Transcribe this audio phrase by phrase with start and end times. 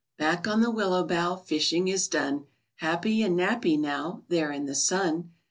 [0.17, 4.73] Back on the willow bough, Fishing is done; Happy and nappy now There in the
[4.73, 5.29] sun.